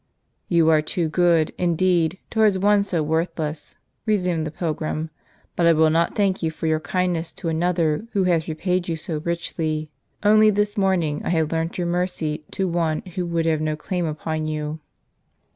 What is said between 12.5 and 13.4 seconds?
one who